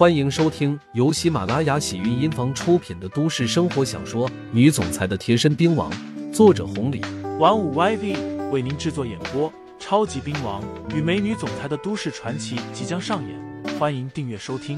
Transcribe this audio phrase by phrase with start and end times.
[0.00, 5.92] 欢迎收听由喜马拉雅喜韵音房出品的都市生活小说《女总裁的贴身兵王》，
[6.32, 7.02] 作者红礼，
[7.38, 9.52] 玩五 YV 为您制作演播。
[9.78, 14.74] 超级兵王与美女总裁的都市传奇即将上演，欢迎订阅收听。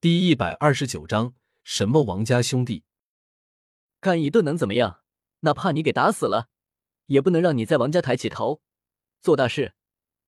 [0.00, 2.84] 第一百二十九章：什么王家兄弟？
[4.00, 5.00] 干一顿能怎么样？
[5.40, 6.46] 哪怕你给打死了，
[7.06, 8.60] 也不能让你在王家抬起头。
[9.20, 9.74] 做大事，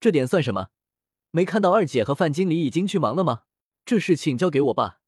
[0.01, 0.71] 这点算什么？
[1.35, 3.43] 没看到二姐和范经理已经去忙了吗？
[3.85, 5.01] 这事情交给我吧。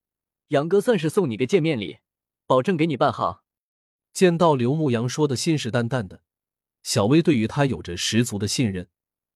[0.48, 1.98] 杨哥算是送你个见面礼，
[2.46, 3.44] 保证给你办好。
[4.12, 6.24] 见到刘牧阳说的信誓旦旦的，
[6.82, 8.88] 小薇对于他有着十足的信任。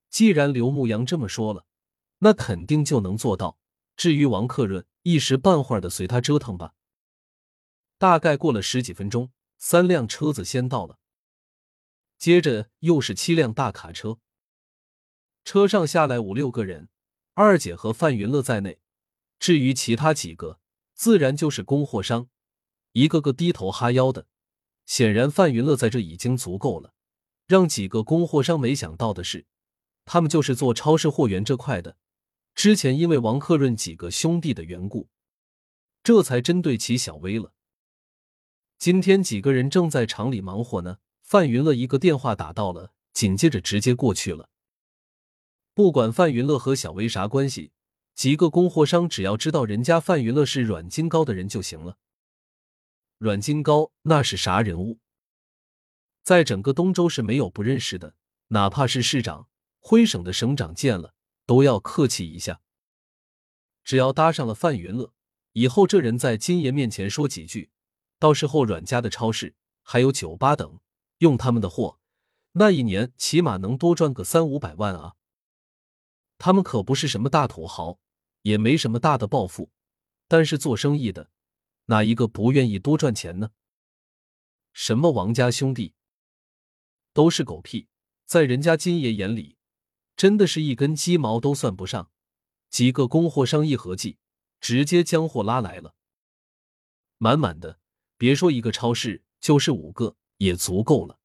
[0.09, 1.65] 既然刘牧阳这么说了，
[2.17, 3.57] 那肯定就能做到。
[3.95, 6.73] 至于王克润，一时半会儿的随他折腾吧。
[7.97, 10.99] 大概过了十几分钟，三辆车子先到了，
[12.17, 14.19] 接着又是七辆大卡车，
[15.43, 16.89] 车上下来五六个人，
[17.33, 18.79] 二姐和范云乐在内。
[19.39, 20.59] 至于其他几个，
[20.93, 22.29] 自然就是供货商，
[22.91, 24.27] 一个个低头哈腰的。
[24.85, 26.93] 显然，范云乐在这已经足够了。
[27.47, 29.47] 让几个供货商没想到的是，
[30.05, 31.97] 他们就是做超市货源这块的。
[32.53, 35.09] 之前因为王克润几个兄弟的缘故，
[36.03, 37.53] 这才针对起小薇了。
[38.77, 44.50] 今天几个人正在厂里忙活呢，范云乐一个电话打到了，紧接着直接过去了。
[45.73, 47.71] 不管范云乐和小薇啥关系，
[48.13, 51.97] 几个供货商只要知道人家范云乐是阮金高的人就行了。
[53.17, 54.99] 阮金高那是啥人物？
[56.23, 58.15] 在整个东州是没有不认识的，
[58.49, 59.47] 哪怕是市长、
[59.79, 61.13] 徽省的省长见了
[61.45, 62.61] 都要客气一下。
[63.83, 65.13] 只要搭上了范云乐，
[65.53, 67.71] 以后这人在金爷面前说几句，
[68.19, 70.79] 到时候阮家的超市还有酒吧等
[71.19, 71.97] 用他们的货，
[72.51, 75.15] 那一年起码能多赚个三五百万啊！
[76.43, 77.99] 他们可不是什么大土豪，
[78.41, 79.69] 也没什么大的抱负，
[80.27, 81.29] 但是做生意的。
[81.85, 83.51] 哪一个不愿意多赚钱呢？
[84.73, 85.93] 什么王家兄弟，
[87.13, 87.87] 都是狗屁，
[88.25, 89.55] 在人家金爷眼里，
[90.15, 92.09] 真的是一根鸡毛都算不上。
[92.71, 94.17] 几个供货商一合计，
[94.59, 95.93] 直接将货拉来了，
[97.19, 97.79] 满满的，
[98.17, 101.19] 别说一个超市，就是五个也足够了。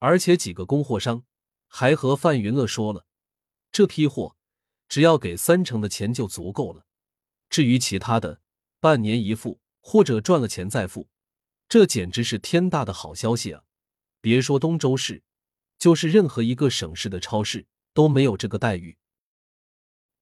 [0.00, 1.24] 而且几个供货商
[1.66, 3.05] 还和范云乐说了，
[3.76, 4.38] 这批货
[4.88, 6.86] 只要给三成的钱就足够了，
[7.50, 8.40] 至于其他的。
[8.80, 11.10] 半年一付，或者赚了钱再付，
[11.68, 13.64] 这简直是天大的好消息啊！
[14.22, 15.22] 别说东州市，
[15.78, 18.96] 就是任何一个省市的超市都没有这个待遇。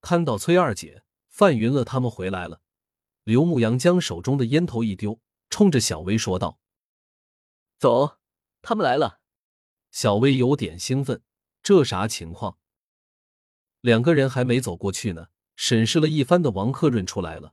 [0.01, 2.61] 看到崔二姐、范云乐他们回来了，
[3.23, 6.59] 刘牧阳将手中的烟头一丢，冲着小薇说道
[7.79, 8.19] ：“走，
[8.63, 9.21] 他们来了。”
[9.93, 11.23] 小薇有点兴奋，
[11.63, 12.59] 这啥情况？
[13.85, 17.53] 两个人还没走过去呢，审视了一番的王克润出来了。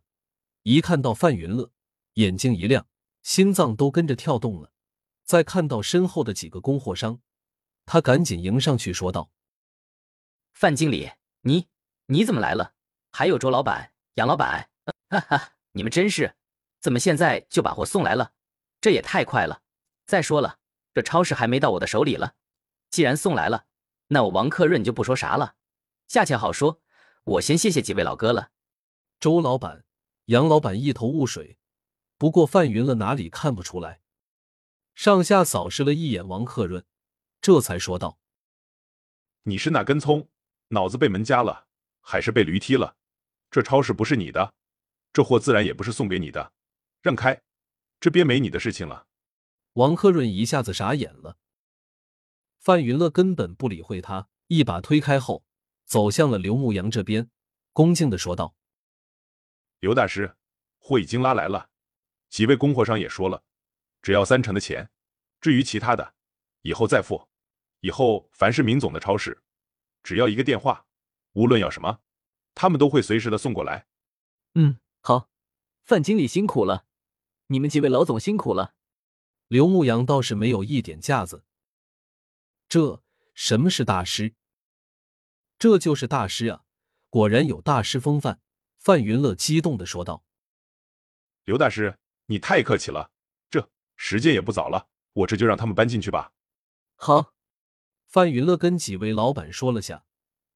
[0.64, 1.74] 一看到范云乐，
[2.14, 2.88] 眼睛一亮，
[3.22, 4.72] 心脏都跟着跳动了。
[5.25, 7.20] 再看到身后的几个供货商，
[7.86, 9.30] 他赶紧迎上去说道
[10.56, 11.68] ：“范经理，你
[12.06, 12.75] 你怎么来了？
[13.12, 14.70] 还有周老板、杨老板，
[15.09, 16.36] 哈哈，你们真是，
[16.80, 18.31] 怎么现在就把货送来了？
[18.80, 19.64] 这也太快了！
[20.06, 20.59] 再说了，
[20.94, 22.36] 这超市还没到我的手里了。
[22.90, 23.66] 既然送来了，
[24.08, 25.56] 那我王克润就不说啥了，
[26.12, 26.82] 价钱好说。
[27.24, 28.52] 我先谢谢几位老哥了，
[29.20, 29.86] 周老板。”
[30.26, 31.58] 杨老板一头雾水，
[32.18, 34.02] 不过范云乐哪里看不出来，
[34.96, 36.86] 上下扫视了一眼王克润，
[37.42, 38.20] 这才说道
[39.44, 40.30] ：“你是哪根葱？
[40.70, 41.68] 脑子被门夹了，
[42.00, 42.96] 还是被驴踢了？
[43.50, 44.54] 这超市不是你的，
[45.12, 46.54] 这货自然也不是送给你的，
[47.02, 47.42] 让开，
[48.00, 49.08] 这边没你的事情了。”
[49.74, 51.38] 王克润一下子傻眼了，
[52.58, 55.44] 范云乐根本不理会他，一把推开后，
[55.91, 57.29] 走向了刘牧阳这边，
[57.74, 58.56] 恭敬的说道。
[59.81, 60.38] 刘大师，
[60.79, 61.69] 货已经拉来了，
[62.29, 63.44] 几位供货商也说了，
[64.02, 64.90] 只要三成的钱，
[65.41, 66.13] 至于其他的，
[66.62, 67.28] 以后再付。
[67.81, 69.44] 以后凡是明总的超市，
[70.02, 70.85] 只要一个电话，
[71.34, 72.00] 无论要什么，
[72.56, 73.85] 他们都会随时的送过来。
[74.53, 75.29] 嗯，好，
[75.84, 76.85] 范经理辛苦了，
[77.47, 78.76] 你们几位老总辛苦了。
[79.49, 81.44] 刘牧阳倒是没有一点架子，
[82.70, 83.03] 这
[83.34, 84.35] 什么是大师？
[85.61, 86.63] 这就是大师啊！
[87.11, 88.41] 果然有大师风范。
[88.79, 90.23] 范云乐激动的说道
[91.46, 93.11] ：“刘大师，你太客气了。
[93.47, 96.31] 这时间也不早了，我这就让他们搬进去吧。”
[96.97, 97.35] 好，
[98.08, 100.03] 范云乐跟几位老板说了下，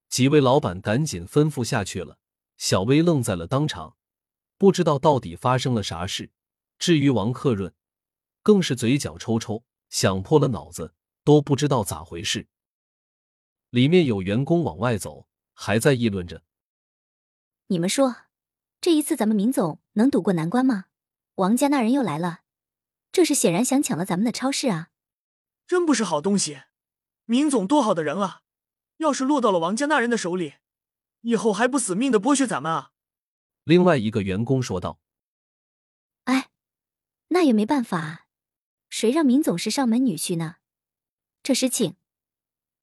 [0.09, 2.17] 几位老板赶紧吩咐下去了。
[2.57, 3.95] 小薇愣在了当场，
[4.57, 6.31] 不知道到底发生了啥事。
[6.79, 7.71] 至于王克润，
[8.41, 12.47] 更是嘴角抽抽，想破了脑子都不知道咋回事。
[13.75, 16.42] 里面有员工往外走，还在议论着。
[17.68, 18.16] 你们说，
[18.80, 20.86] 这一次咱们明总能渡过难关吗？
[21.36, 22.44] 王家那人又来了，
[23.12, 24.92] 这是显然想抢了咱们的超市啊！
[25.68, 26.62] 真不是好东西。
[27.25, 28.44] 明总多好的人啊，
[29.00, 30.54] 要是落到了王家那人的手里，
[31.19, 32.94] 以后还不死命的剥削咱们啊！
[33.66, 35.01] 另外一个员工说道
[36.24, 36.50] ：“哎，
[37.27, 38.27] 那也没办法，
[38.89, 40.60] 谁让明总是上门女婿呢？
[41.44, 41.98] 这事情，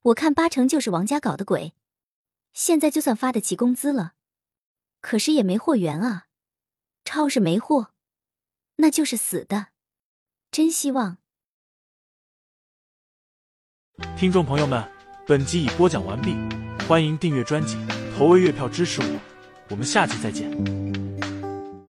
[0.03, 1.73] 我看八成就是王家搞的鬼。
[2.53, 4.13] 现在就算发得起工资了，
[5.01, 6.27] 可是也没货源啊，
[7.05, 7.91] 超市没货，
[8.75, 9.67] 那就是死的。
[10.51, 11.17] 真希望。”
[14.17, 14.83] 听众朋友们，
[15.25, 16.35] 本集已播讲完毕，
[16.85, 17.77] 欢迎订阅专辑，
[18.17, 19.19] 投喂月票支持我，
[19.69, 20.82] 我们下集再见。